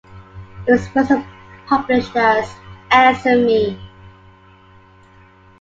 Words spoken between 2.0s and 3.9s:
as Answer Me!